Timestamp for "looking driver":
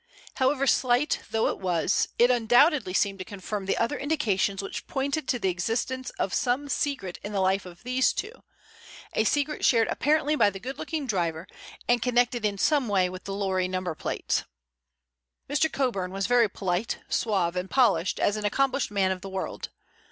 10.79-11.45